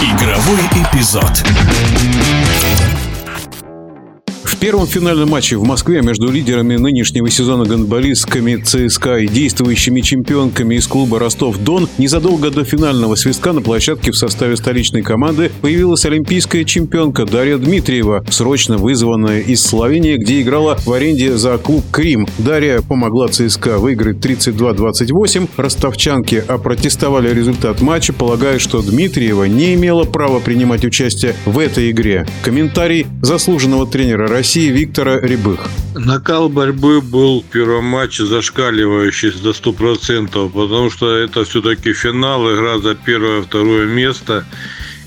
[0.00, 1.42] Игровой эпизод.
[4.66, 10.88] Первом финальном матче в Москве между лидерами нынешнего сезона гандболистками ЦСКА и действующими чемпионками из
[10.88, 17.26] клуба Ростов-Дон незадолго до финального свистка на площадке в составе столичной команды появилась олимпийская чемпионка
[17.26, 22.26] Дарья Дмитриева, срочно вызванная из Словении, где играла в аренде за клуб «Крим».
[22.38, 25.48] Дарья помогла ЦСКА выиграть 32-28.
[25.56, 32.26] Ростовчанки опротестовали результат матча, полагая, что Дмитриева не имела права принимать участие в этой игре.
[32.42, 35.60] Комментарий заслуженного тренера России России Виктора Рябых.
[35.94, 42.78] Накал борьбы был в первом матче зашкаливающий до 100%, потому что это все-таки финал, игра
[42.78, 44.46] за первое-второе место.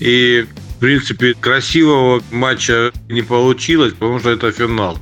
[0.00, 4.98] И в принципе, красивого матча не получилось, потому что это финал.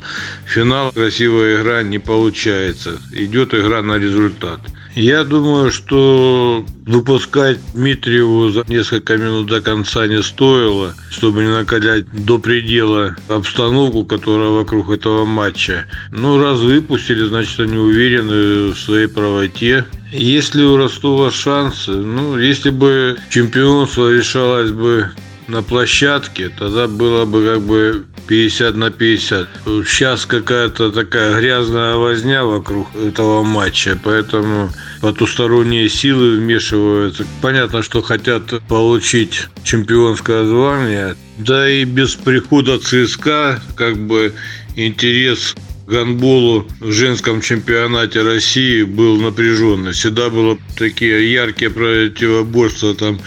[0.47, 3.01] Финал, красивая игра не получается.
[3.13, 4.61] Идет игра на результат.
[4.95, 12.07] Я думаю, что выпускать Дмитриеву за несколько минут до конца не стоило, чтобы не накалять
[12.13, 15.87] до предела обстановку, которая вокруг этого матча.
[16.13, 19.85] Ну, раз выпустили, значит, они уверены в своей правоте.
[20.13, 25.11] Если у Ростова шансы, ну, если бы чемпионство решалось бы
[25.49, 29.49] на площадке, тогда было бы как бы 50 на 50.
[29.87, 37.27] Сейчас какая-то такая грязная возня вокруг этого матча, поэтому потусторонние силы вмешиваются.
[37.43, 41.17] Понятно, что хотят получить чемпионское звание.
[41.39, 44.33] Да и без прихода ЦСКА как бы
[44.77, 45.55] интерес
[45.87, 49.93] гандболу в женском чемпионате России был напряженный.
[49.93, 53.21] Всегда было такие яркие противоборства там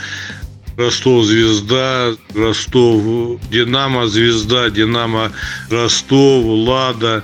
[0.78, 5.32] Ростов Звезда, Ростов Динамо Звезда, Динамо
[5.70, 7.24] Ростов, Лада,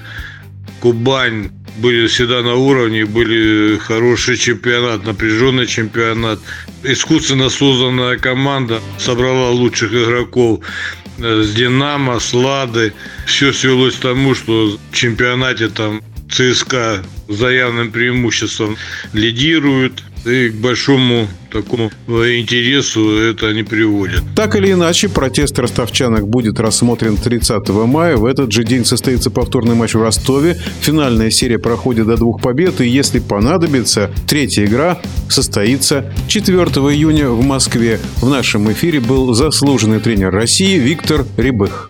[0.82, 6.40] Кубань были всегда на уровне, были хороший чемпионат, напряженный чемпионат.
[6.84, 10.60] Искусственно созданная команда собрала лучших игроков
[11.18, 12.94] с Динамо, с Лады.
[13.26, 18.78] Все свелось к тому, что в чемпионате там ЦСКА за явным преимуществом
[19.14, 20.04] лидирует.
[20.26, 24.22] И к большому такому интересу это не приводит.
[24.36, 28.16] Так или иначе, протест ростовчанок будет рассмотрен 30 мая.
[28.16, 30.58] В этот же день состоится повторный матч в Ростове.
[30.82, 32.80] Финальная серия проходит до двух побед.
[32.82, 38.00] И если понадобится, третья игра состоится 4 июня в Москве.
[38.22, 41.90] В нашем эфире был заслуженный тренер России Виктор Рябых.